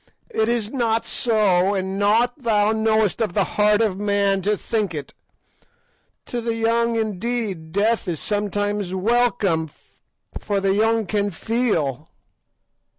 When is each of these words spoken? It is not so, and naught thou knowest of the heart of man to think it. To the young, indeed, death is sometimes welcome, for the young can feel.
It 0.31 0.49
is 0.49 0.71
not 0.71 1.05
so, 1.05 1.75
and 1.75 1.99
naught 1.99 2.41
thou 2.41 2.71
knowest 2.71 3.21
of 3.21 3.33
the 3.33 3.43
heart 3.43 3.81
of 3.81 3.99
man 3.99 4.41
to 4.41 4.57
think 4.57 4.95
it. 4.95 5.13
To 6.25 6.41
the 6.41 6.55
young, 6.55 6.95
indeed, 6.95 7.71
death 7.71 8.07
is 8.07 8.19
sometimes 8.19 8.95
welcome, 8.95 9.69
for 10.39 10.59
the 10.59 10.73
young 10.73 11.05
can 11.05 11.29
feel. 11.29 12.09